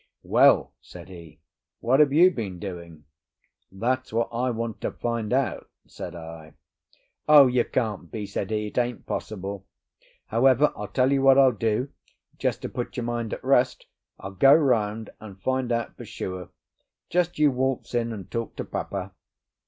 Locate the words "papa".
18.65-19.11